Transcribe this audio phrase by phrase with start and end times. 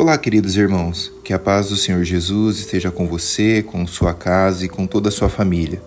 [0.00, 1.12] Olá, queridos irmãos.
[1.22, 5.10] Que a paz do Senhor Jesus esteja com você, com sua casa e com toda
[5.10, 5.82] a sua família.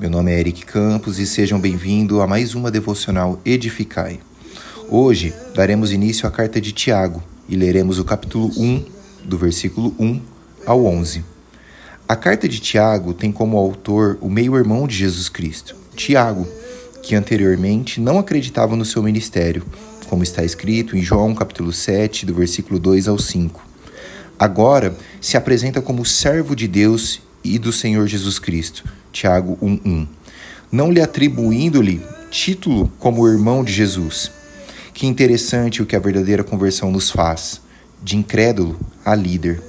[0.00, 4.18] Meu nome é Eric Campos e sejam bem-vindos a mais uma devocional Edificai.
[4.88, 8.82] Hoje daremos início à carta de Tiago e leremos o capítulo 1,
[9.26, 10.22] do versículo 1
[10.64, 11.22] ao 11.
[12.08, 16.48] A carta de Tiago tem como autor o meio-irmão de Jesus Cristo, Tiago,
[17.02, 19.62] que anteriormente não acreditava no seu ministério
[20.10, 23.64] como está escrito em João capítulo 7, do versículo 2 ao 5.
[24.36, 28.82] Agora se apresenta como servo de Deus e do Senhor Jesus Cristo.
[29.12, 30.08] Tiago 1:1.
[30.72, 34.32] Não lhe atribuindo-lhe título como irmão de Jesus.
[34.92, 37.60] Que interessante o que a verdadeira conversão nos faz,
[38.02, 39.62] de incrédulo a líder.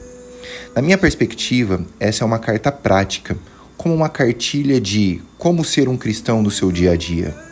[0.75, 3.37] Na minha perspectiva, essa é uma carta prática,
[3.77, 7.50] como uma cartilha de como ser um cristão no seu dia a dia.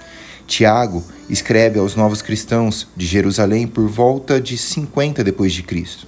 [0.49, 6.07] Tiago escreve aos novos cristãos de Jerusalém por volta de 50 depois de Cristo.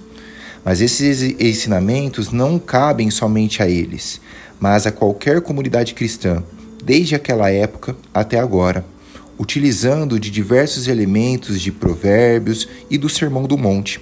[0.64, 4.20] Mas esses ensinamentos não cabem somente a eles,
[4.58, 6.42] mas a qualquer comunidade cristã,
[6.84, 8.84] desde aquela época até agora,
[9.38, 14.00] utilizando de diversos elementos de Provérbios e do Sermão do Monte.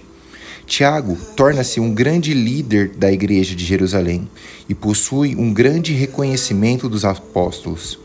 [0.67, 4.27] Tiago torna-se um grande líder da igreja de Jerusalém
[4.67, 7.99] e possui um grande reconhecimento dos apóstolos.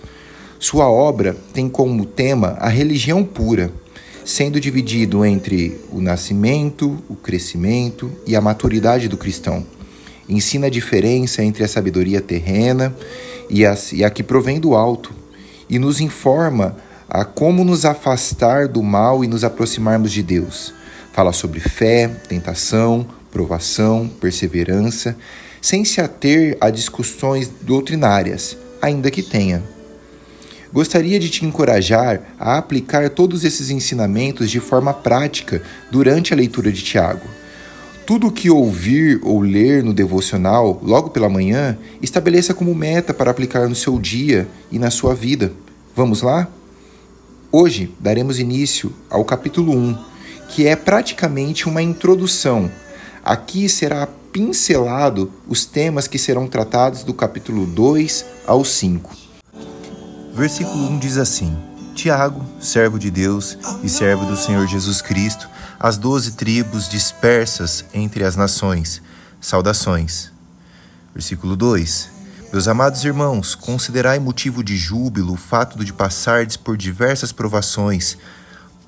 [0.68, 3.72] Sua obra tem como tema a religião pura,
[4.26, 9.64] sendo dividido entre o nascimento, o crescimento e a maturidade do cristão.
[10.28, 12.96] Ensina a diferença entre a sabedoria terrena
[13.48, 15.14] e a, e a que provém do alto,
[15.70, 16.76] e nos informa
[17.08, 20.74] a como nos afastar do mal e nos aproximarmos de Deus.
[21.14, 25.16] Fala sobre fé, tentação, provação, perseverança,
[25.62, 29.75] sem se ater a discussões doutrinárias, ainda que tenha.
[30.76, 36.70] Gostaria de te encorajar a aplicar todos esses ensinamentos de forma prática durante a leitura
[36.70, 37.26] de Tiago.
[38.06, 43.32] Tudo o que ouvir ou ler no devocional logo pela manhã, estabeleça como meta para
[43.32, 45.54] aplicar no seu dia e na sua vida.
[45.96, 46.46] Vamos lá?
[47.54, 49.98] Hoje daremos início ao capítulo 1,
[50.50, 52.70] que é praticamente uma introdução.
[53.24, 59.25] Aqui será pincelado os temas que serão tratados do capítulo 2 ao 5.
[60.36, 61.58] Versículo 1 diz assim:
[61.96, 65.48] Tiago, servo de Deus e servo do Senhor Jesus Cristo,
[65.80, 69.02] as doze tribos dispersas entre as nações.
[69.40, 70.34] Saudações.
[71.14, 72.10] Versículo 2:
[72.52, 78.18] Meus amados irmãos, considerai motivo de júbilo o fato de passardes por diversas provações,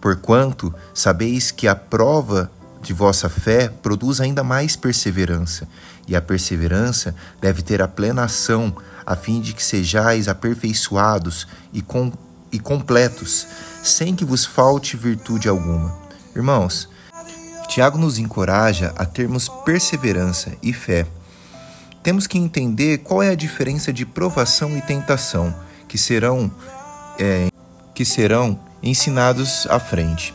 [0.01, 5.65] porquanto sabeis que a prova de vossa fé produz ainda mais perseverança,
[6.05, 8.75] e a perseverança deve ter a plena ação
[9.07, 12.11] a fim de que sejais aperfeiçoados e, com,
[12.51, 13.47] e completos,
[13.81, 15.97] sem que vos falte virtude alguma.
[16.35, 16.89] Irmãos,
[17.69, 21.07] Tiago nos encoraja a termos perseverança e fé.
[22.03, 25.55] Temos que entender qual é a diferença de provação e tentação
[25.87, 26.51] que serão,
[27.17, 27.47] é,
[27.95, 30.33] que serão ensinados à frente.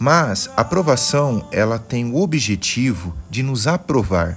[0.00, 4.36] Mas a provação ela tem o objetivo de nos aprovar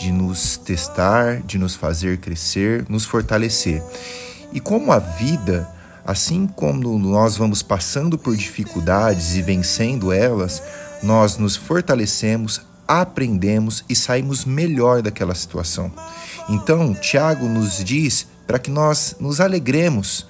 [0.00, 3.82] de nos testar, de nos fazer crescer, nos fortalecer.
[4.50, 5.68] E como a vida,
[6.06, 10.62] assim como nós vamos passando por dificuldades e vencendo elas,
[11.02, 15.92] nós nos fortalecemos, aprendemos e saímos melhor daquela situação.
[16.48, 20.26] Então, Tiago nos diz para que nós nos alegremos,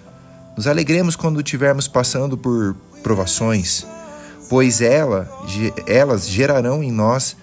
[0.56, 3.86] nos alegremos quando estivermos passando por provações,
[4.48, 5.30] pois ela,
[5.86, 7.36] elas gerarão em nós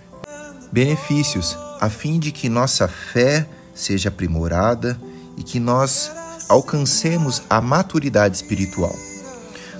[0.72, 5.00] benefícios, a fim de que nossa fé seja aprimorada
[5.38, 6.12] e que nós
[6.50, 8.96] alcancemos a maturidade espiritual.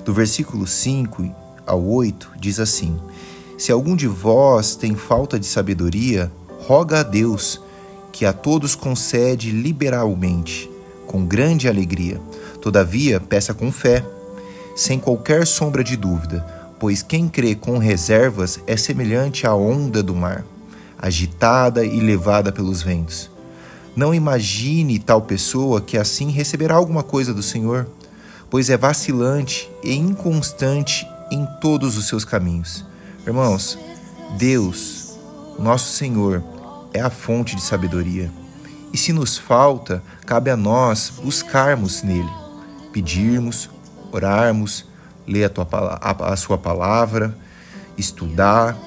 [0.04, 1.34] Do versículo 5
[1.66, 2.98] ao 8 diz assim:
[3.58, 7.60] Se algum de vós tem falta de sabedoria, roga a Deus,
[8.12, 10.70] que a todos concede liberalmente,
[11.06, 12.20] com grande alegria.
[12.62, 14.04] Todavia, peça com fé,
[14.76, 16.46] sem qualquer sombra de dúvida,
[16.78, 20.44] pois quem crê com reservas é semelhante à onda do mar
[20.98, 23.30] agitada e levada pelos ventos.
[23.94, 27.86] Não imagine tal pessoa que assim receberá alguma coisa do Senhor,
[28.50, 32.84] pois é vacilante e inconstante em todos os seus caminhos.
[33.26, 33.78] Irmãos,
[34.36, 35.18] Deus,
[35.58, 36.42] nosso Senhor,
[36.92, 38.30] é a fonte de sabedoria.
[38.92, 42.30] E se nos falta, cabe a nós buscarmos nele,
[42.92, 43.68] pedirmos,
[44.10, 44.86] orarmos,
[45.26, 47.36] ler a, tua, a, a sua palavra,
[47.96, 48.78] estudar,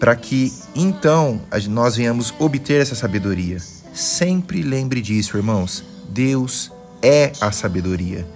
[0.00, 3.58] para que então nós venhamos obter essa sabedoria.
[3.94, 5.84] Sempre lembre disso, irmãos.
[6.08, 8.26] Deus é a sabedoria.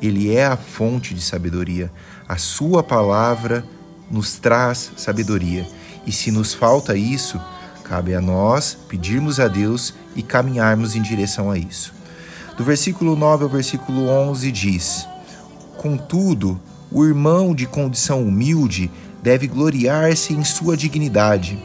[0.00, 1.90] Ele é a fonte de sabedoria.
[2.28, 3.64] A sua palavra
[4.08, 5.66] nos traz sabedoria.
[6.06, 7.40] E se nos falta isso,
[7.84, 11.92] Cabe a nós pedirmos a Deus e caminharmos em direção a isso.
[12.56, 15.06] Do versículo 9 ao versículo 11 diz:
[15.76, 16.58] Contudo,
[16.90, 18.90] o irmão de condição humilde
[19.24, 21.58] deve gloriar-se em sua dignidade.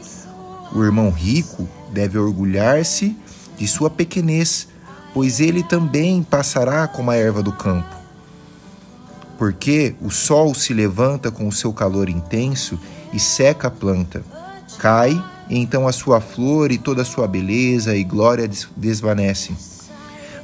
[0.73, 3.17] O irmão rico deve orgulhar-se
[3.57, 4.69] de sua pequenez,
[5.13, 7.94] pois ele também passará como a erva do campo.
[9.38, 12.79] Porque o sol se levanta com o seu calor intenso
[13.11, 14.23] e seca a planta.
[14.77, 19.57] Cai, e então a sua flor e toda a sua beleza e glória desvanecem.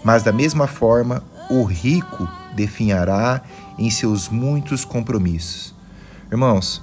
[0.04, 3.42] Mas da mesma forma, o rico definhará
[3.80, 5.74] em seus muitos compromissos.
[6.30, 6.82] Irmãos,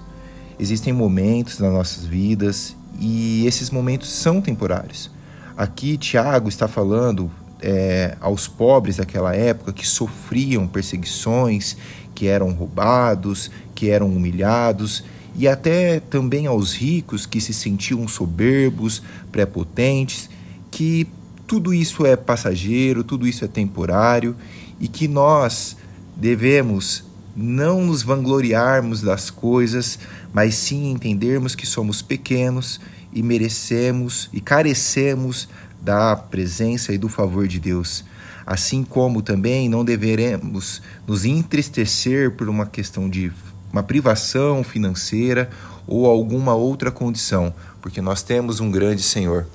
[0.62, 5.10] existem momentos nas nossas vidas e esses momentos são temporários.
[5.56, 7.28] Aqui, Tiago está falando
[7.60, 11.76] é, aos pobres daquela época que sofriam perseguições,
[12.14, 15.02] que eram roubados, que eram humilhados,
[15.34, 20.30] e até também aos ricos que se sentiam soberbos, prepotentes,
[20.70, 21.08] que
[21.44, 24.36] tudo isso é passageiro, tudo isso é temporário
[24.78, 25.76] e que nós
[26.16, 29.98] devemos não nos vangloriarmos das coisas,
[30.32, 32.80] mas sim entendermos que somos pequenos
[33.12, 35.48] e merecemos e carecemos
[35.80, 38.04] da presença e do favor de Deus.
[38.46, 43.32] Assim como também não deveremos nos entristecer por uma questão de
[43.72, 45.48] uma privação financeira
[45.86, 49.46] ou alguma outra condição, porque nós temos um grande Senhor.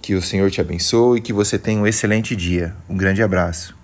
[0.00, 2.74] Que o Senhor te abençoe e que você tenha um excelente dia.
[2.88, 3.74] Um grande abraço.